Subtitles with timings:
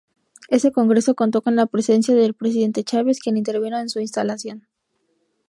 [0.49, 4.67] Ese Congreso contó con la presencia del Presidente Chávez, quien intervino en su instalación.